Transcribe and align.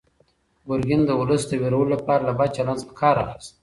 ګورګین 0.67 1.01
د 1.05 1.11
ولس 1.19 1.43
د 1.47 1.51
وېرولو 1.61 1.91
لپاره 1.95 2.23
له 2.29 2.33
بد 2.39 2.49
چلند 2.55 2.79
څخه 2.81 2.93
کار 3.01 3.15
اخیست. 3.23 3.51